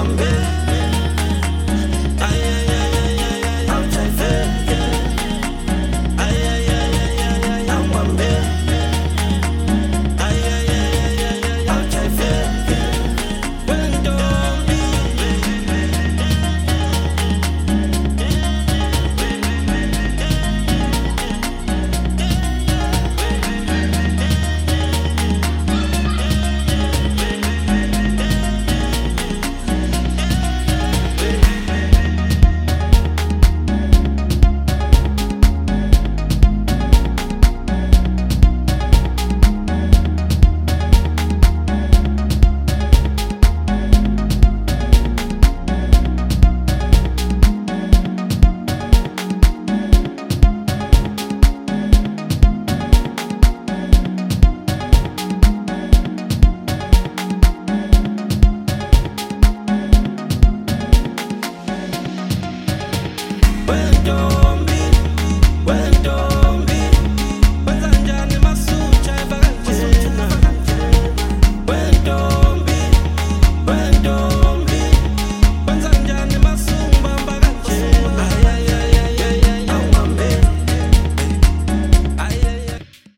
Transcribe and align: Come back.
Come 0.00 0.16
back. 0.16 0.39